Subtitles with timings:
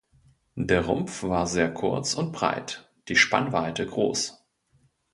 [0.57, 4.43] Der Rumpf war sehr kurz und breit, die Spannweite groß.